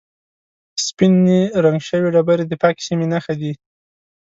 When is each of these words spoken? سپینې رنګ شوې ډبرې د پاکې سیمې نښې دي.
سپینې 0.85 1.39
رنګ 1.65 1.79
شوې 1.89 2.07
ډبرې 2.15 2.45
د 2.47 2.53
پاکې 2.61 2.81
سیمې 2.87 3.05
نښې 3.11 3.35
دي. 3.41 3.53